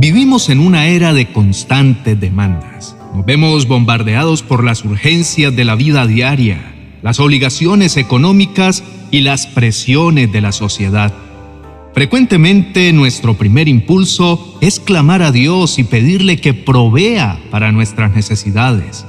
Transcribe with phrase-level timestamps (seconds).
[0.00, 2.96] Vivimos en una era de constantes demandas.
[3.14, 9.46] Nos vemos bombardeados por las urgencias de la vida diaria, las obligaciones económicas y las
[9.46, 11.12] presiones de la sociedad.
[11.92, 19.04] Frecuentemente nuestro primer impulso es clamar a Dios y pedirle que provea para nuestras necesidades.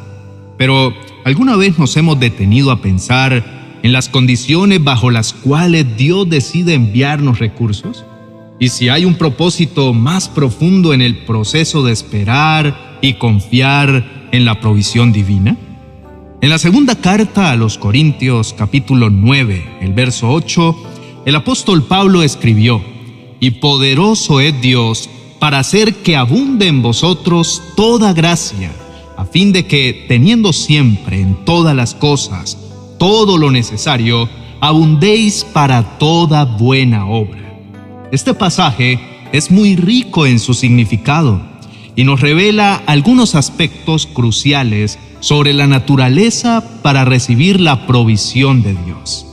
[0.57, 6.29] Pero ¿alguna vez nos hemos detenido a pensar en las condiciones bajo las cuales Dios
[6.29, 8.03] decide enviarnos recursos?
[8.61, 14.45] Y si hay un propósito más profundo en el proceso de esperar y confiar en
[14.45, 15.57] la provisión divina?
[16.41, 20.75] En la segunda carta a los Corintios capítulo 9, el verso 8,
[21.25, 22.83] el apóstol Pablo escribió,
[23.39, 28.71] y poderoso es Dios para hacer que abunde en vosotros toda gracia,
[29.17, 32.59] a fin de que, teniendo siempre en todas las cosas
[32.99, 37.50] todo lo necesario, abundéis para toda buena obra
[38.11, 38.99] este pasaje
[39.31, 41.41] es muy rico en su significado
[41.95, 49.25] y nos revela algunos aspectos cruciales sobre la naturaleza para recibir la provisión de Dios.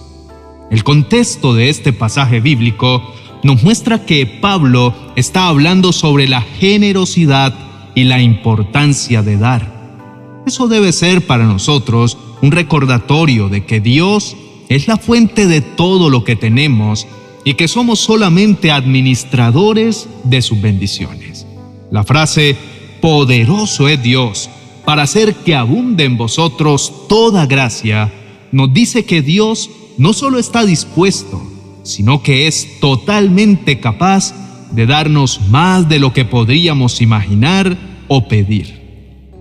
[0.71, 3.03] El contexto de este pasaje bíblico
[3.43, 7.55] nos muestra que Pablo está hablando sobre la generosidad
[7.95, 10.43] y la importancia de dar.
[10.47, 14.37] Eso debe ser para nosotros un recordatorio de que Dios
[14.69, 17.07] es la fuente de todo lo que tenemos
[17.49, 21.47] y que somos solamente administradores de sus bendiciones.
[21.91, 22.55] La frase
[23.01, 24.51] poderoso es Dios
[24.85, 28.13] para hacer que abunde en vosotros toda gracia
[28.53, 31.43] nos dice que Dios no solo está dispuesto,
[31.85, 34.35] sino que es totalmente capaz
[34.73, 38.79] de darnos más de lo que podríamos imaginar o pedir.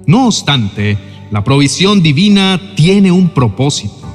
[0.05, 0.97] No obstante,
[1.29, 4.06] la provisión divina tiene un propósito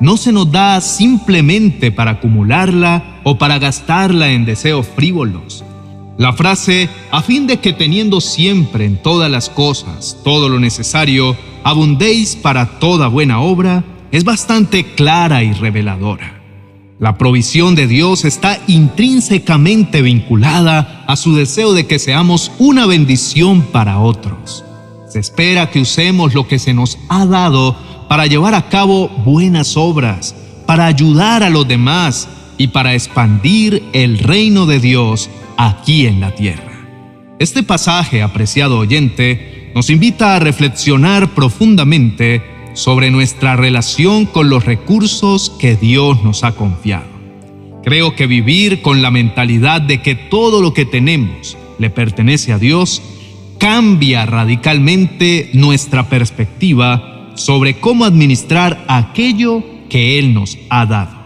[0.00, 5.64] no se nos da simplemente para acumularla o para gastarla en deseos frívolos.
[6.18, 11.36] La frase, a fin de que teniendo siempre en todas las cosas todo lo necesario,
[11.62, 16.38] abundéis para toda buena obra, es bastante clara y reveladora.
[16.98, 23.62] La provisión de Dios está intrínsecamente vinculada a su deseo de que seamos una bendición
[23.62, 24.64] para otros.
[25.08, 27.76] Se espera que usemos lo que se nos ha dado
[28.08, 30.34] para llevar a cabo buenas obras,
[30.66, 36.34] para ayudar a los demás y para expandir el reino de Dios aquí en la
[36.34, 36.64] tierra.
[37.38, 42.42] Este pasaje, apreciado oyente, nos invita a reflexionar profundamente
[42.74, 47.06] sobre nuestra relación con los recursos que Dios nos ha confiado.
[47.84, 52.58] Creo que vivir con la mentalidad de que todo lo que tenemos le pertenece a
[52.58, 53.02] Dios
[53.58, 61.16] cambia radicalmente nuestra perspectiva sobre cómo administrar aquello que Él nos ha dado.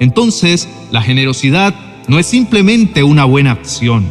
[0.00, 1.74] Entonces, la generosidad
[2.08, 4.04] no es simplemente una buena acción,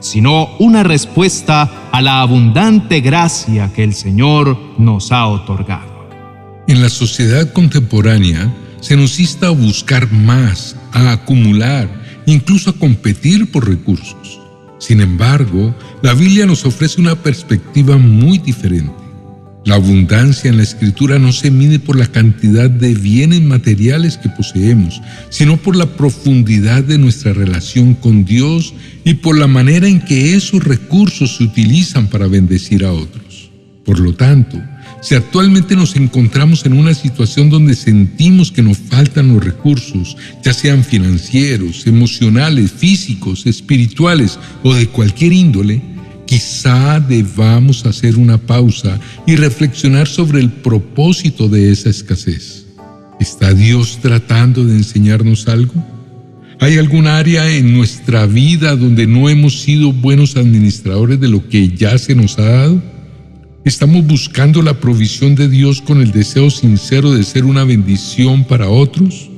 [0.00, 6.08] sino una respuesta a la abundante gracia que el Señor nos ha otorgado.
[6.68, 11.88] En la sociedad contemporánea se nos insta a buscar más, a acumular,
[12.26, 14.40] incluso a competir por recursos.
[14.78, 19.05] Sin embargo, la Biblia nos ofrece una perspectiva muy diferente.
[19.66, 24.28] La abundancia en la escritura no se mide por la cantidad de bienes materiales que
[24.28, 28.74] poseemos, sino por la profundidad de nuestra relación con Dios
[29.04, 33.50] y por la manera en que esos recursos se utilizan para bendecir a otros.
[33.84, 34.62] Por lo tanto,
[35.02, 40.52] si actualmente nos encontramos en una situación donde sentimos que nos faltan los recursos, ya
[40.52, 45.95] sean financieros, emocionales, físicos, espirituales o de cualquier índole,
[46.26, 52.66] Quizá debamos hacer una pausa y reflexionar sobre el propósito de esa escasez.
[53.20, 55.74] ¿Está Dios tratando de enseñarnos algo?
[56.58, 61.68] ¿Hay algún área en nuestra vida donde no hemos sido buenos administradores de lo que
[61.68, 62.82] ya se nos ha dado?
[63.64, 68.68] ¿Estamos buscando la provisión de Dios con el deseo sincero de ser una bendición para
[68.68, 69.28] otros?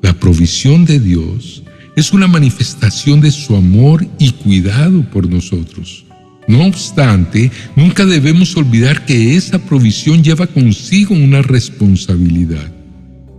[0.00, 1.62] La provisión de Dios
[1.96, 6.03] es una manifestación de su amor y cuidado por nosotros.
[6.46, 12.70] No obstante, nunca debemos olvidar que esa provisión lleva consigo una responsabilidad.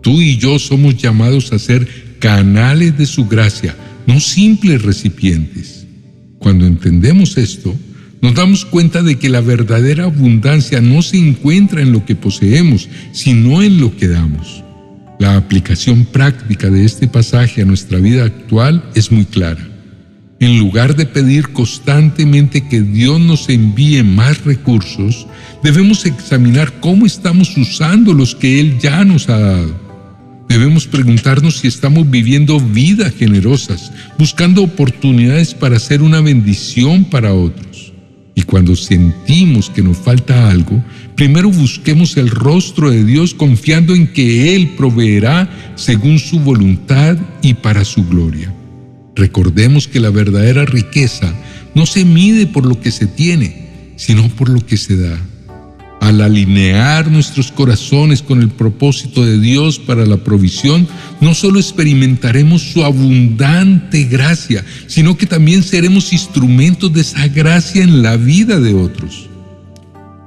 [0.02, 1.88] Tú y yo somos llamados a ser
[2.20, 3.76] canales de su gracia,
[4.08, 5.86] no simples recipientes.
[6.40, 7.76] Cuando entendemos esto,
[8.22, 12.90] nos damos cuenta de que la verdadera abundancia no se encuentra en lo que poseemos,
[13.12, 14.64] sino en lo que damos.
[15.20, 19.75] La aplicación práctica de este pasaje a nuestra vida actual es muy clara.
[20.40, 25.28] En lugar de pedir constantemente que Dios nos envíe más recursos,
[25.64, 29.86] debemos examinar cómo estamos usando los que Él ya nos ha dado.
[30.50, 37.94] Debemos preguntarnos si estamos viviendo vidas generosas, buscando oportunidades para hacer una bendición para otros.
[38.36, 40.84] Y cuando sentimos que nos falta algo,
[41.16, 47.54] primero busquemos el rostro de Dios confiando en que Él proveerá según su voluntad y
[47.54, 48.55] para su gloria.
[49.16, 51.34] Recordemos que la verdadera riqueza
[51.74, 55.18] no se mide por lo que se tiene, sino por lo que se da.
[56.02, 60.88] Al alinear nuestros corazones con el propósito de Dios para la provisión,
[61.22, 68.04] no solo experimentaremos su abundante gracia, sino que también seremos instrumentos de esa gracia en
[68.04, 69.30] la vida de otros.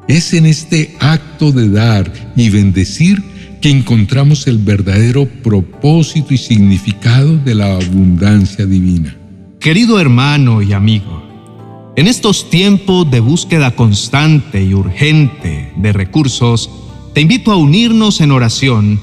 [0.08, 3.22] Es en este acto de dar y bendecir
[3.60, 9.16] que encontramos el verdadero propósito y significado de la abundancia divina.
[9.60, 11.22] Querido hermano y amigo,
[11.96, 16.70] en estos tiempos de búsqueda constante y urgente de recursos,
[17.12, 19.00] te invito a unirnos en oración,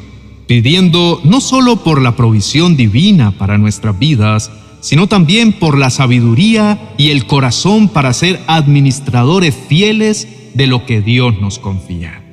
[0.47, 4.49] pidiendo no solo por la provisión divina para nuestras vidas,
[4.79, 11.01] sino también por la sabiduría y el corazón para ser administradores fieles de lo que
[11.01, 12.24] Dios nos confía.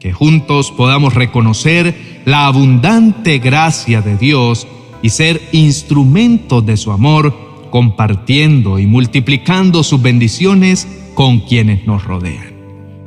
[0.00, 4.66] Que juntos podamos reconocer la abundante gracia de Dios
[5.02, 7.36] y ser instrumentos de su amor
[7.70, 12.54] compartiendo y multiplicando sus bendiciones con quienes nos rodean.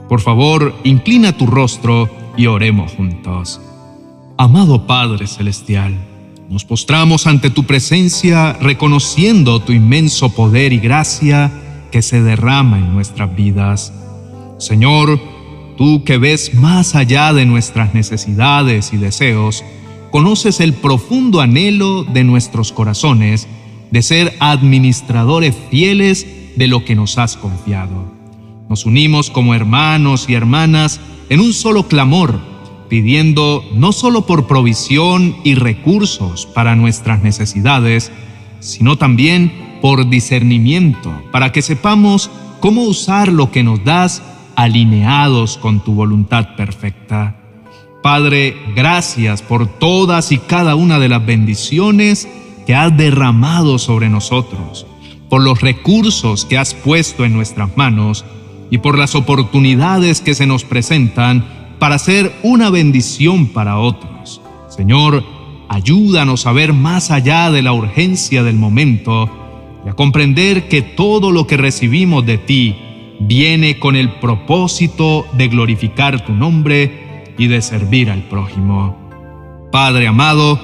[0.07, 3.59] Por favor, inclina tu rostro y oremos juntos.
[4.37, 5.97] Amado Padre Celestial,
[6.49, 11.51] nos postramos ante tu presencia reconociendo tu inmenso poder y gracia
[11.91, 13.93] que se derrama en nuestras vidas.
[14.59, 15.19] Señor,
[15.75, 19.63] tú que ves más allá de nuestras necesidades y deseos,
[20.11, 23.47] conoces el profundo anhelo de nuestros corazones
[23.91, 26.25] de ser administradores fieles
[26.55, 28.11] de lo que nos has confiado.
[28.69, 30.99] Nos unimos como hermanos y hermanas
[31.29, 32.39] en un solo clamor,
[32.89, 38.11] pidiendo no solo por provisión y recursos para nuestras necesidades,
[38.59, 44.23] sino también por discernimiento, para que sepamos cómo usar lo que nos das
[44.55, 47.35] alineados con tu voluntad perfecta.
[48.01, 52.27] Padre, gracias por todas y cada una de las bendiciones
[52.65, 54.85] que has derramado sobre nosotros,
[55.29, 58.25] por los recursos que has puesto en nuestras manos
[58.69, 61.45] y por las oportunidades que se nos presentan
[61.79, 64.41] para ser una bendición para otros.
[64.69, 65.23] Señor,
[65.69, 69.29] ayúdanos a ver más allá de la urgencia del momento
[69.85, 72.75] y a comprender que todo lo que recibimos de ti
[73.27, 78.97] viene con el propósito de glorificar tu nombre y de servir al prójimo.
[79.71, 80.59] Padre amado,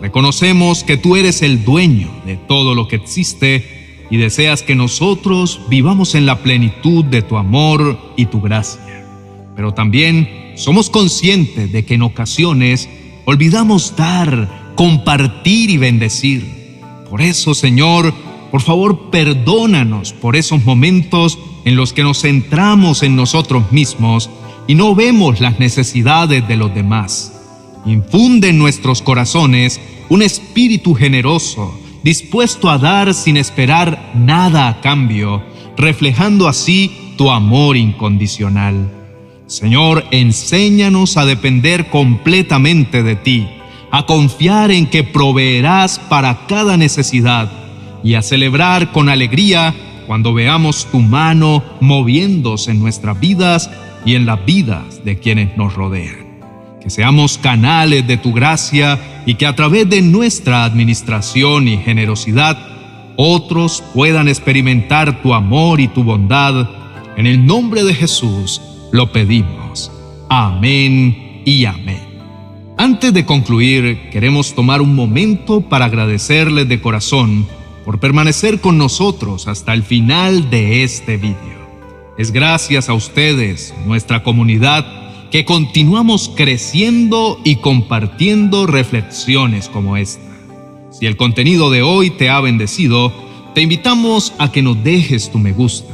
[0.00, 5.60] Reconocemos que tú eres el dueño de todo lo que existe y deseas que nosotros
[5.68, 9.06] vivamos en la plenitud de tu amor y tu gracia.
[9.54, 12.88] Pero también somos conscientes de que en ocasiones
[13.26, 16.46] olvidamos dar, compartir y bendecir.
[17.10, 18.14] Por eso, Señor,
[18.50, 24.30] por favor, perdónanos por esos momentos en los que nos centramos en nosotros mismos
[24.66, 27.32] y no vemos las necesidades de los demás.
[27.86, 35.42] Infunde en nuestros corazones un espíritu generoso, dispuesto a dar sin esperar nada a cambio,
[35.76, 38.90] reflejando así tu amor incondicional.
[39.46, 43.48] Señor, enséñanos a depender completamente de ti,
[43.90, 47.50] a confiar en que proveerás para cada necesidad
[48.04, 49.74] y a celebrar con alegría
[50.10, 53.70] cuando veamos tu mano moviéndose en nuestras vidas
[54.04, 59.36] y en las vidas de quienes nos rodean que seamos canales de tu gracia y
[59.36, 62.58] que a través de nuestra administración y generosidad
[63.14, 66.68] otros puedan experimentar tu amor y tu bondad.
[67.16, 69.92] En el nombre de Jesús lo pedimos.
[70.28, 72.02] Amén y amén.
[72.76, 77.46] Antes de concluir, queremos tomar un momento para agradecerles de corazón
[77.90, 81.58] por permanecer con nosotros hasta el final de este vídeo.
[82.16, 84.86] Es gracias a ustedes, nuestra comunidad,
[85.32, 90.22] que continuamos creciendo y compartiendo reflexiones como esta.
[90.92, 93.12] Si el contenido de hoy te ha bendecido,
[93.56, 95.92] te invitamos a que nos dejes tu me gusta.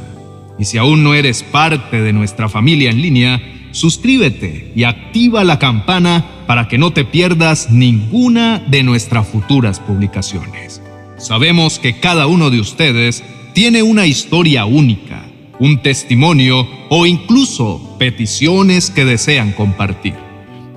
[0.59, 5.57] Y si aún no eres parte de nuestra familia en línea, suscríbete y activa la
[5.57, 10.83] campana para que no te pierdas ninguna de nuestras futuras publicaciones.
[11.17, 15.27] Sabemos que cada uno de ustedes tiene una historia única
[15.59, 20.15] un testimonio o incluso peticiones que desean compartir.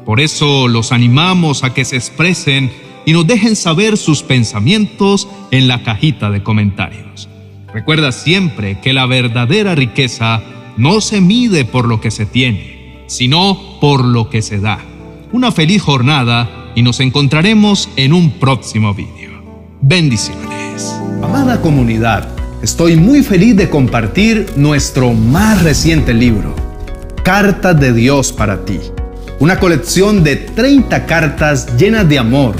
[0.04, 2.72] Por eso los animamos a que se expresen
[3.06, 7.28] y nos dejen saber sus pensamientos en la cajita de comentarios.
[7.72, 10.42] Recuerda siempre que la verdadera riqueza
[10.76, 14.80] no se mide por lo que se tiene, sino por lo que se da.
[15.32, 19.19] Una feliz jornada y nos encontraremos en un próximo vídeo.
[19.82, 20.94] Bendiciones.
[21.22, 22.28] Amada comunidad,
[22.60, 26.54] estoy muy feliz de compartir nuestro más reciente libro,
[27.24, 28.78] Cartas de Dios para ti.
[29.38, 32.56] Una colección de 30 cartas llenas de amor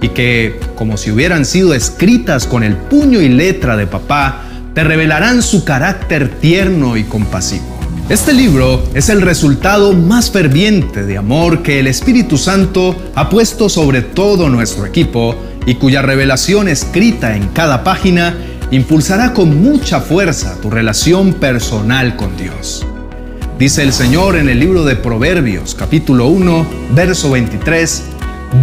[0.00, 4.84] y que, como si hubieran sido escritas con el puño y letra de papá, te
[4.84, 7.74] revelarán su carácter tierno y compasivo.
[8.08, 13.70] Este libro es el resultado más ferviente de amor que el Espíritu Santo ha puesto
[13.70, 18.36] sobre todo nuestro equipo y cuya revelación escrita en cada página
[18.70, 22.86] impulsará con mucha fuerza tu relación personal con Dios.
[23.58, 28.02] Dice el Señor en el libro de Proverbios capítulo 1, verso 23,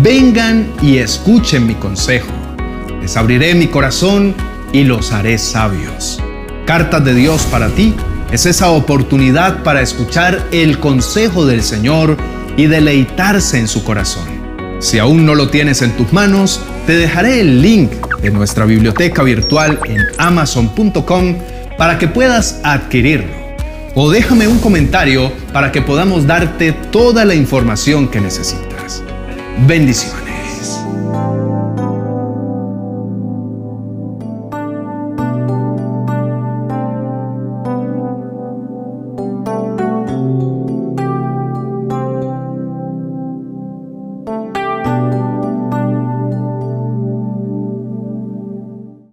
[0.04, 2.32] Vengan y escuchen mi consejo.
[3.02, 4.36] Les abriré mi corazón
[4.74, 6.22] y los haré sabios.
[6.66, 7.94] Cartas de Dios para ti
[8.32, 12.18] es esa oportunidad para escuchar el consejo del Señor
[12.56, 14.31] y deleitarse en su corazón.
[14.82, 19.22] Si aún no lo tienes en tus manos, te dejaré el link de nuestra biblioteca
[19.22, 21.36] virtual en amazon.com
[21.78, 23.32] para que puedas adquirirlo.
[23.94, 29.04] O déjame un comentario para que podamos darte toda la información que necesitas.
[29.68, 30.80] Bendiciones.